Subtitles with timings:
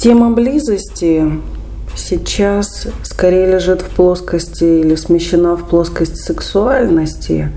[0.00, 1.30] Тема близости
[1.94, 7.50] сейчас скорее лежит в плоскости или смещена в плоскость сексуальности,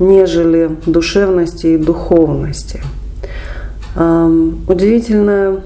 [0.00, 2.80] нежели душевности и духовности.
[3.94, 5.60] Удивительное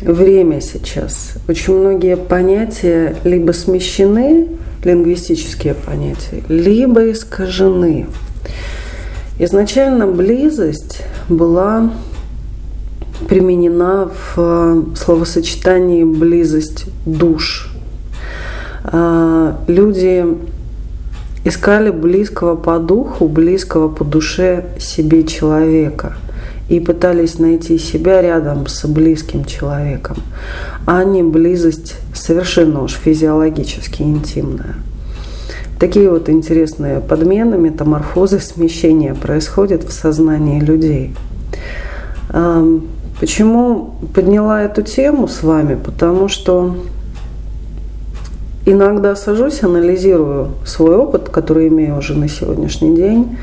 [0.00, 1.32] время сейчас.
[1.48, 4.46] Очень многие понятия либо смещены,
[4.84, 8.06] лингвистические понятия, либо искажены.
[9.40, 11.90] Изначально близость была
[13.28, 17.70] применена в э, словосочетании близость душ.
[18.84, 20.24] А, люди
[21.44, 26.14] искали близкого по духу, близкого по душе себе человека
[26.68, 30.16] и пытались найти себя рядом с близким человеком,
[30.86, 34.74] а не близость совершенно уж физиологически интимная.
[35.78, 41.14] Такие вот интересные подмены, метаморфозы, смещения происходят в сознании людей.
[43.18, 45.74] Почему подняла эту тему с вами?
[45.82, 46.76] Потому что
[48.66, 53.38] иногда сажусь, анализирую свой опыт, который имею уже на сегодняшний день,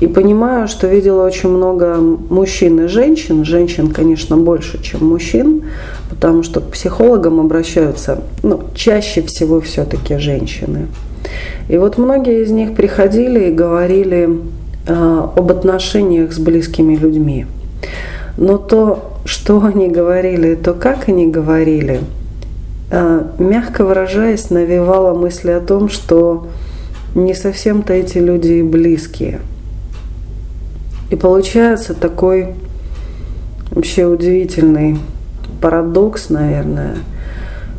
[0.00, 3.44] и понимаю, что видела очень много мужчин и женщин.
[3.44, 5.64] Женщин, конечно, больше, чем мужчин,
[6.08, 10.86] потому что к психологам обращаются ну, чаще всего все-таки женщины.
[11.68, 14.38] И вот многие из них приходили и говорили
[14.86, 17.46] э, об отношениях с близкими людьми.
[18.36, 22.00] Но то, что они говорили, то, как они говорили,
[22.90, 26.48] а, мягко выражаясь, навевало мысли о том, что
[27.14, 29.40] не совсем-то эти люди и близкие.
[31.10, 32.54] И получается такой
[33.70, 34.98] вообще удивительный
[35.60, 36.96] парадокс, наверное.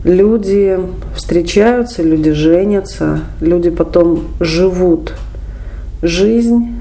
[0.04, 0.80] Люди
[1.16, 5.14] встречаются, люди женятся, люди потом живут
[6.02, 6.77] жизнь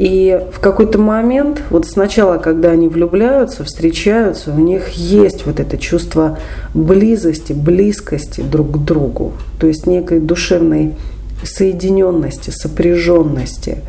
[0.00, 5.76] и в какой-то момент, вот сначала, когда они влюбляются, встречаются, у них есть вот это
[5.76, 6.38] чувство
[6.72, 10.94] близости, близкости друг к другу, то есть некой душевной
[11.44, 13.80] соединенности, сопряженности.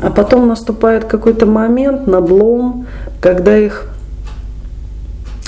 [0.00, 2.86] А потом наступает какой-то момент, надлом,
[3.20, 3.90] когда их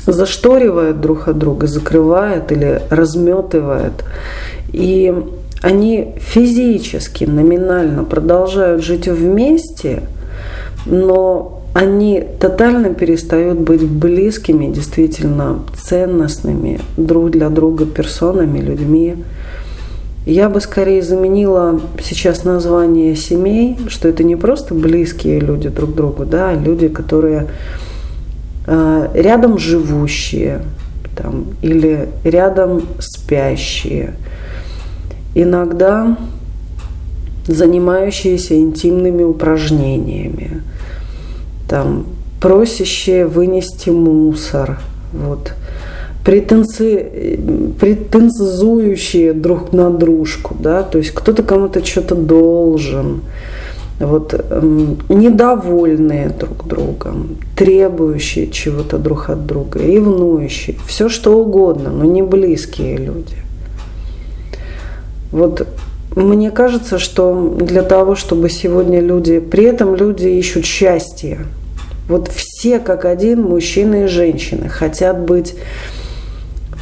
[0.04, 4.04] зашторивает друг от друга, закрывает или разметывает.
[4.74, 5.14] И
[5.62, 10.02] они физически, номинально продолжают жить вместе,
[10.86, 19.16] но они тотально перестают быть близкими, действительно ценностными друг для друга персонами, людьми.
[20.26, 26.24] Я бы скорее заменила сейчас название семей, что это не просто близкие люди друг другу,
[26.24, 27.48] да, а люди, которые
[28.66, 30.62] э, рядом живущие
[31.16, 34.14] там, или рядом спящие–
[35.34, 36.16] иногда
[37.46, 40.62] занимающиеся интимными упражнениями,
[41.68, 42.06] там,
[42.40, 44.80] просящие вынести мусор,
[45.12, 45.52] вот,
[46.24, 47.38] претенци...
[47.80, 53.22] претензующие друг на дружку, да, то есть кто-то кому-то что-то должен,
[53.98, 62.04] вот, эм, недовольные друг другом, требующие чего-то друг от друга, ревнующие, все что угодно, но
[62.04, 63.36] не близкие люди–
[65.32, 65.66] вот
[66.16, 71.40] мне кажется, что для того, чтобы сегодня люди, при этом люди ищут счастье.
[72.08, 75.54] Вот все как один, мужчины и женщины, хотят быть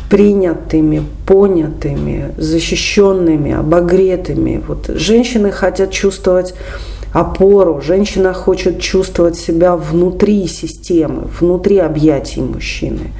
[0.09, 4.63] принятыми, понятыми, защищенными, обогретыми.
[4.67, 6.55] Вот женщины хотят чувствовать
[7.13, 13.13] опору, женщина хочет чувствовать себя внутри системы, внутри объятий мужчины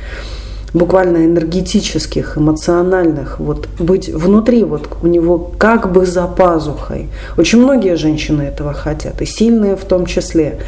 [0.75, 7.09] буквально энергетических, эмоциональных, вот быть внутри, вот у него как бы за пазухой.
[7.37, 10.61] Очень многие женщины этого хотят, и сильные в том числе.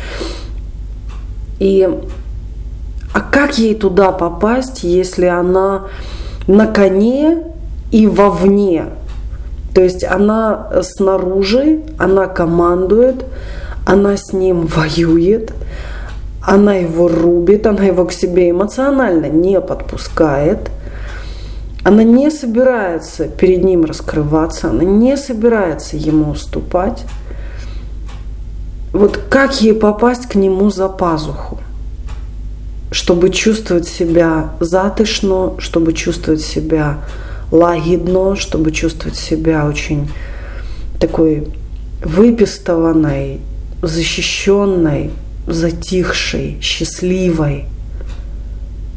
[1.58, 1.88] И
[3.12, 5.86] а как ей туда попасть, если она
[6.46, 7.42] на коне
[7.90, 8.86] и вовне?
[9.74, 13.24] То есть она снаружи, она командует,
[13.84, 15.52] она с ним воюет,
[16.50, 20.58] она его рубит, она его к себе эмоционально не подпускает.
[21.84, 27.04] Она не собирается перед ним раскрываться, она не собирается ему уступать.
[28.92, 31.60] Вот как ей попасть к нему за пазуху?
[32.90, 36.98] Чтобы чувствовать себя затышно, чтобы чувствовать себя
[37.52, 40.10] лагидно, чтобы чувствовать себя очень
[40.98, 41.46] такой
[42.04, 43.38] выпистованной,
[43.82, 45.12] защищенной,
[45.46, 47.66] затихшей, счастливой.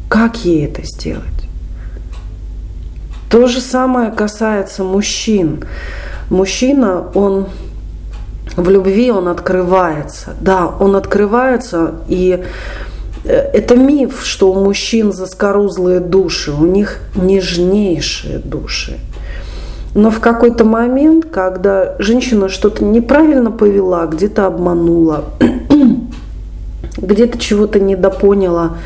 [0.08, 1.24] Как ей это сделать?
[3.30, 5.64] То же самое касается мужчин.
[6.30, 7.48] Мужчина, он
[8.56, 10.34] в любви он открывается.
[10.40, 12.44] Да, он открывается, и
[13.24, 18.98] это миф, что у мужчин заскорузлые души, у них нежнейшие души.
[19.94, 25.24] Но в какой-то момент, когда женщина что-то неправильно повела, где-то обманула,
[27.04, 28.76] где-то чего-то недопоняла,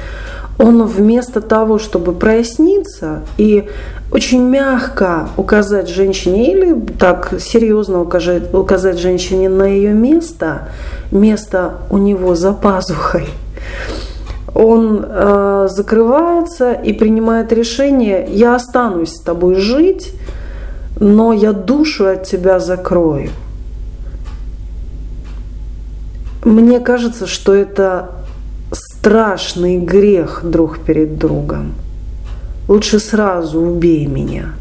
[0.58, 3.68] он вместо того, чтобы проясниться и
[4.10, 10.68] очень мягко указать женщине или так серьезно указать, указать женщине на ее место,
[11.12, 13.26] место у него за пазухой,
[14.54, 20.12] он э, закрывается и принимает решение, я останусь с тобой жить,
[20.98, 23.30] но я душу от тебя закрою.
[26.44, 28.10] Мне кажется, что это
[28.72, 31.74] страшный грех друг перед другом.
[32.68, 34.52] Лучше сразу убей меня,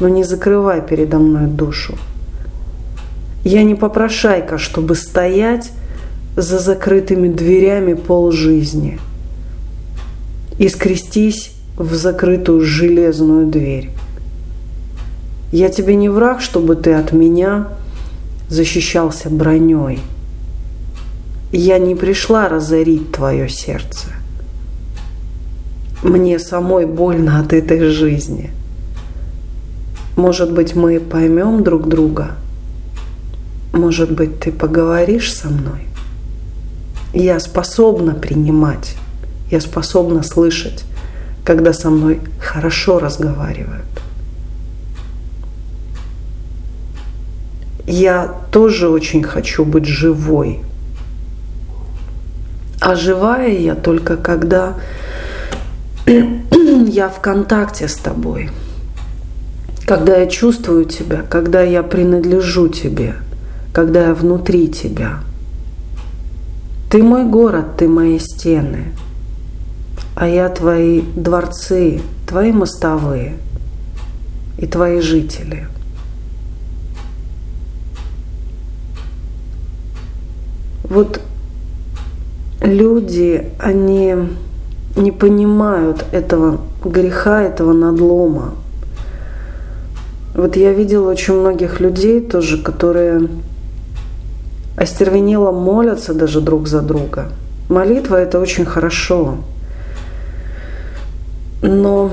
[0.00, 1.96] но не закрывай передо мной душу.
[3.44, 5.70] Я не попрошайка, чтобы стоять
[6.36, 8.98] за закрытыми дверями полжизни
[10.58, 13.90] и скрестись в закрытую железную дверь.
[15.52, 17.68] Я тебе не враг, чтобы ты от меня
[18.48, 20.00] защищался броней.
[21.52, 24.08] Я не пришла разорить твое сердце.
[26.02, 28.50] Мне самой больно от этой жизни.
[30.16, 32.32] Может быть, мы поймем друг друга.
[33.72, 35.86] Может быть, ты поговоришь со мной.
[37.14, 38.96] Я способна принимать.
[39.50, 40.84] Я способна слышать,
[41.44, 43.86] когда со мной хорошо разговаривают.
[47.86, 50.60] Я тоже очень хочу быть живой.
[52.80, 54.74] А живая я только когда
[56.06, 58.50] я в контакте с тобой,
[59.86, 63.14] когда я чувствую тебя, когда я принадлежу тебе,
[63.72, 65.20] когда я внутри тебя.
[66.90, 68.92] Ты мой город, ты мои стены,
[70.14, 73.36] а я твои дворцы, твои мостовые
[74.56, 75.68] и твои жители.
[80.84, 81.20] Вот
[82.68, 84.14] люди, они
[84.96, 88.54] не понимают этого греха, этого надлома.
[90.34, 93.28] Вот я видела очень многих людей тоже, которые
[94.76, 97.32] остервенело молятся даже друг за друга.
[97.68, 99.38] Молитва– это очень хорошо.
[101.60, 102.12] Но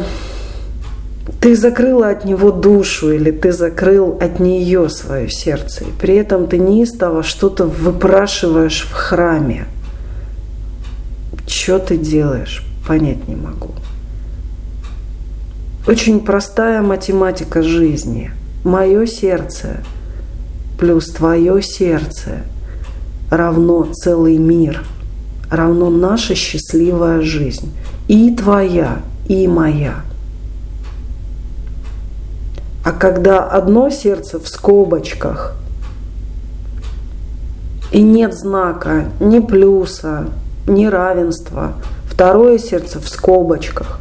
[1.39, 5.83] ты закрыла от него душу или ты закрыл от нее свое сердце.
[5.83, 9.65] И при этом ты неистово что-то выпрашиваешь в храме.
[11.47, 12.65] Что ты делаешь?
[12.87, 13.71] Понять не могу.
[15.87, 18.31] Очень простая математика жизни.
[18.63, 19.83] Мое сердце
[20.77, 22.43] плюс твое сердце
[23.29, 24.83] равно целый мир,
[25.49, 27.71] равно наша счастливая жизнь.
[28.07, 29.95] И твоя, и моя.
[32.83, 35.55] А когда одно сердце в скобочках,
[37.91, 40.27] и нет знака ни плюса,
[40.67, 41.73] ни равенства,
[42.05, 43.99] второе сердце в скобочках,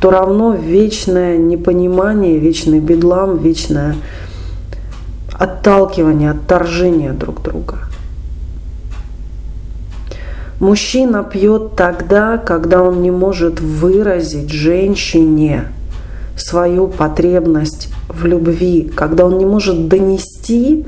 [0.00, 3.96] то равно вечное непонимание, вечный бедлам, вечное
[5.32, 7.78] отталкивание, отторжение друг друга.
[10.60, 15.64] Мужчина пьет тогда, когда он не может выразить женщине
[16.36, 20.86] свою потребность в любви, когда он не может донести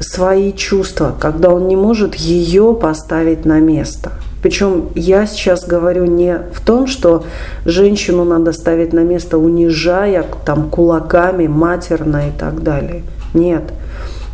[0.00, 4.12] свои чувства, когда он не может ее поставить на место.
[4.42, 7.24] Причем я сейчас говорю не в том, что
[7.64, 13.02] женщину надо ставить на место, унижая там кулаками, матерно и так далее.
[13.34, 13.62] Нет.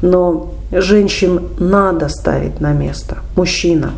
[0.00, 3.92] Но женщин надо ставить на место, мужчина.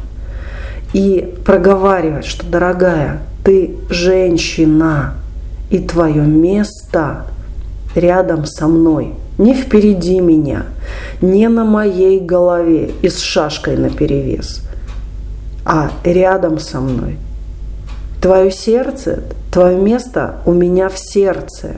[0.92, 5.14] И проговаривать, что, дорогая, ты женщина,
[5.70, 7.26] и твое место
[7.94, 10.66] рядом со мной, не впереди меня,
[11.22, 14.62] не на моей голове и с шашкой наперевес,
[15.64, 17.16] а рядом со мной.
[18.20, 21.76] Твое сердце, твое место у меня в сердце.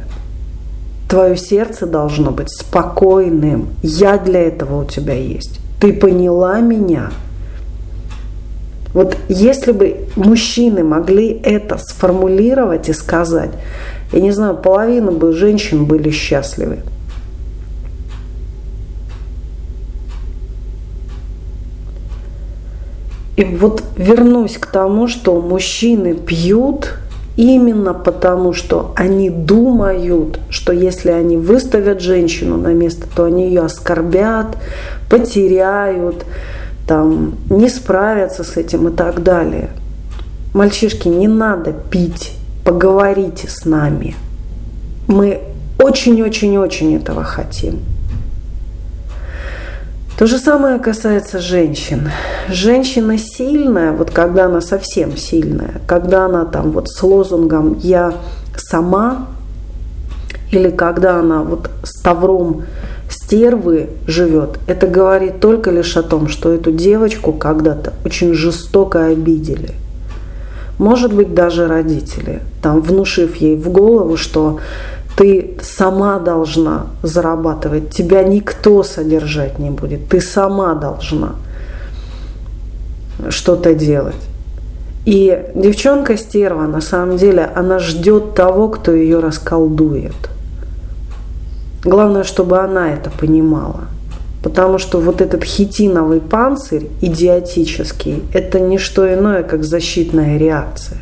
[1.08, 3.68] Твое сердце должно быть спокойным.
[3.82, 5.60] Я для этого у тебя есть.
[5.80, 7.10] Ты поняла меня?
[8.92, 13.50] Вот если бы мужчины могли это сформулировать и сказать,
[14.12, 16.78] я не знаю, половина бы женщин были счастливы.
[23.36, 26.94] И вот вернусь к тому, что мужчины пьют
[27.36, 33.62] именно потому, что они думают, что если они выставят женщину на место, то они ее
[33.62, 34.58] оскорбят,
[35.08, 36.26] потеряют,
[36.86, 39.70] там, не справятся с этим и так далее.
[40.52, 42.34] Мальчишки, не надо пить,
[42.64, 44.14] поговорите с нами.
[45.08, 45.40] Мы
[45.78, 47.80] очень-очень-очень этого хотим.
[50.22, 52.08] То же самое касается женщин.
[52.48, 58.14] Женщина сильная, вот когда она совсем сильная, когда она там вот с лозунгом «я
[58.56, 59.26] сама»,
[60.52, 62.62] или когда она вот с тавром
[63.10, 69.70] стервы живет, это говорит только лишь о том, что эту девочку когда-то очень жестоко обидели.
[70.78, 74.60] Может быть, даже родители, там, внушив ей в голову, что
[75.16, 81.34] ты сама должна зарабатывать, тебя никто содержать не будет, ты сама должна
[83.28, 84.16] что-то делать.
[85.04, 90.14] И девчонка стерва, на самом деле, она ждет того, кто ее расколдует.
[91.84, 93.88] Главное, чтобы она это понимала.
[94.42, 100.98] Потому что вот этот хитиновый панцирь идиотический, это не что иное, как защитная реакция.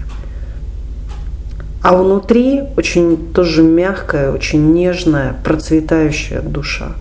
[1.82, 6.92] А внутри очень тоже мягкая, очень нежная, процветающая душа.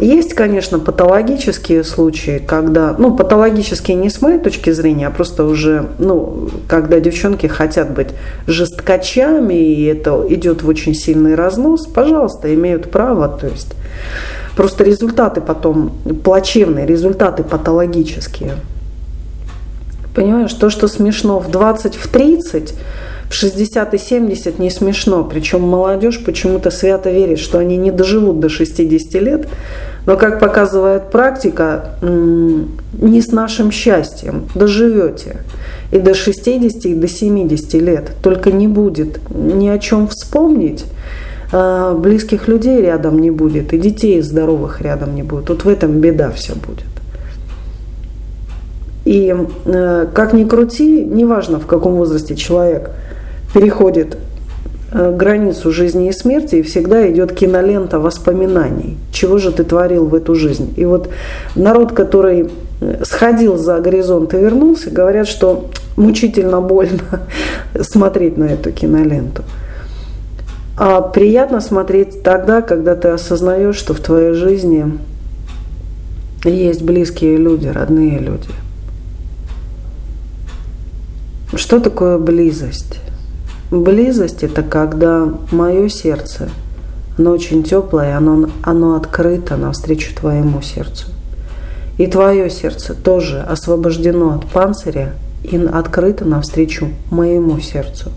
[0.00, 5.90] Есть, конечно, патологические случаи, когда, ну, патологические не с моей точки зрения, а просто уже,
[5.98, 8.08] ну, когда девчонки хотят быть
[8.46, 13.74] жесткачами, и это идет в очень сильный разнос, пожалуйста, имеют право, то есть
[14.56, 15.92] просто результаты потом
[16.24, 18.54] плачевные, результаты патологические.
[20.14, 22.74] Понимаешь, то, что смешно в 20, в 30,
[23.28, 25.24] в 60 и 70 не смешно.
[25.24, 29.48] Причем молодежь почему-то свято верит, что они не доживут до 60 лет.
[30.06, 35.38] Но, как показывает практика, не с нашим счастьем доживете.
[35.92, 38.10] И до 60, и до 70 лет.
[38.22, 40.84] Только не будет ни о чем вспомнить
[41.52, 45.48] а близких людей рядом не будет, и детей здоровых рядом не будет.
[45.48, 46.86] Вот в этом беда все будет.
[49.10, 52.92] И э, как ни крути, неважно в каком возрасте человек
[53.52, 54.16] переходит
[54.92, 58.98] э, границу жизни и смерти, и всегда идет кинолента воспоминаний.
[59.10, 60.74] Чего же ты творил в эту жизнь?
[60.76, 61.08] И вот
[61.56, 62.50] народ, который
[62.80, 67.26] э, сходил за горизонт и вернулся, говорят, что мучительно больно
[67.80, 69.42] смотреть на эту киноленту.
[70.76, 75.00] А приятно смотреть тогда, когда ты осознаешь, что в твоей жизни
[76.44, 78.50] есть близкие люди, родные люди–
[81.54, 83.00] что такое близость?
[83.70, 86.48] Близость– это когда мое сердце,
[87.18, 91.06] оно очень теплое, оно, оно открыто навстречу твоему сердцу.
[91.98, 95.12] И твое сердце тоже освобождено от панциря
[95.44, 98.10] и открыто навстречу моему сердцу.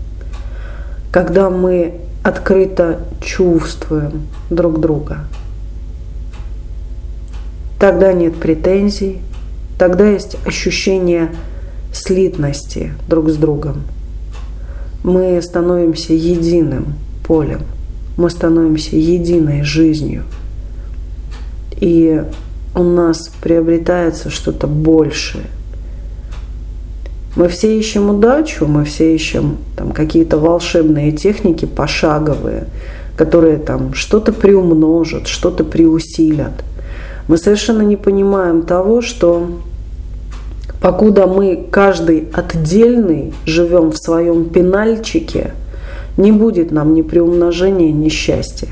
[1.12, 5.18] Когда мы открыто чувствуем друг друга,
[7.78, 9.20] тогда нет претензий,
[9.78, 11.30] тогда есть ощущение
[11.94, 13.82] слитности друг с другом.
[15.02, 16.94] Мы становимся единым
[17.26, 17.60] полем,
[18.16, 20.24] мы становимся единой жизнью.
[21.80, 22.22] И
[22.74, 25.44] у нас приобретается что-то большее.
[27.36, 32.68] Мы все ищем удачу, мы все ищем там какие-то волшебные техники пошаговые,
[33.16, 36.52] которые там что-то приумножат, что-то приусилят.
[37.26, 39.48] Мы совершенно не понимаем того, что
[40.84, 45.52] Покуда мы каждый отдельный живем в своем пенальчике,
[46.18, 48.68] не будет нам ни приумножения, ни счастья.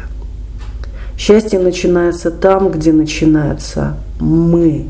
[1.16, 4.88] Счастье начинается там, где начинается мы.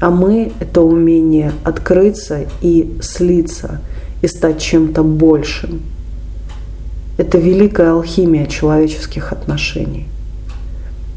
[0.00, 3.82] А мы– это умение открыться и слиться,
[4.22, 5.82] и стать чем-то большим.
[7.18, 10.06] Это великая алхимия человеческих отношений.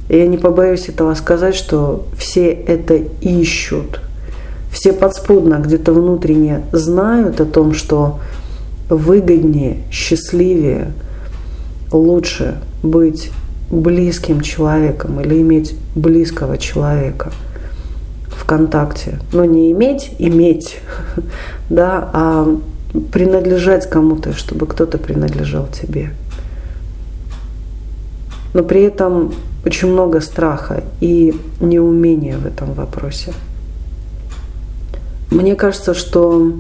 [0.10, 4.02] И я не побоюсь этого сказать, что все это ищут–
[4.74, 8.20] все подспудно где-то внутренне знают о том, что
[8.90, 10.94] выгоднее, счастливее,
[11.92, 13.32] лучше быть
[13.70, 17.32] близким человеком или иметь близкого человека
[18.30, 19.20] в контакте.
[19.32, 20.80] Но не иметь, иметь,
[21.70, 22.58] да, а
[23.12, 26.14] принадлежать кому-то, чтобы кто-то принадлежал тебе.
[28.56, 29.34] Но при этом
[29.66, 33.34] очень много страха и неумения в этом вопросе.
[35.34, 36.54] Мне кажется, что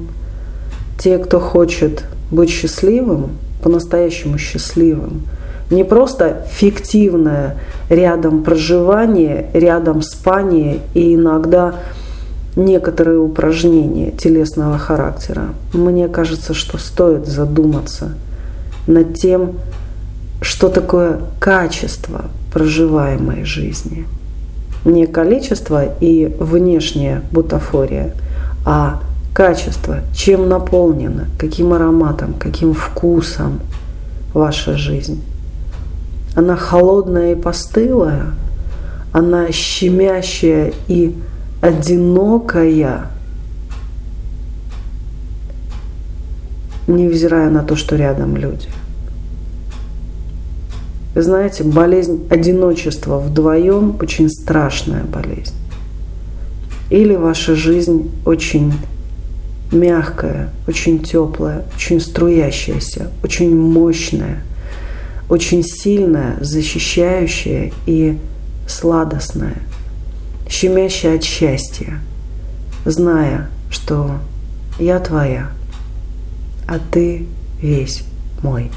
[0.98, 3.30] те, кто хочет быть счастливым,
[3.62, 5.22] по-настоящему счастливым,
[5.70, 7.58] не просто фиктивное
[7.90, 11.76] рядом проживание, рядом спание и иногда
[12.56, 15.50] некоторые упражнения телесного характера.
[15.74, 18.14] Мне кажется, что стоит задуматься
[18.88, 19.54] над тем,
[20.42, 24.08] что такое качество проживаемой жизни.
[24.84, 28.16] Не количество и внешняя бутафория–
[28.66, 29.02] а
[29.34, 33.60] качество, чем наполнена, каким ароматом, каким вкусом
[34.34, 35.24] ваша жизнь.
[36.36, 38.34] Она холодная и постылая,
[39.12, 41.16] она щемящая и
[41.62, 43.08] одинокая,
[46.88, 48.68] невзирая на то, что рядом люди.
[51.16, 55.54] Вы знаете, болезнь одиночества вдвоем очень страшная болезнь.
[56.90, 58.74] Или ваша жизнь очень
[59.72, 64.44] мягкая, очень теплая, очень струящаяся, очень мощная,
[65.30, 68.18] очень сильная, защищающая и
[68.68, 69.58] сладостная,
[70.50, 72.00] щемящая от счастья,
[72.86, 74.20] зная, что
[74.80, 75.50] я твоя,
[76.68, 77.26] а ты
[77.62, 78.04] весь
[78.42, 78.70] мой.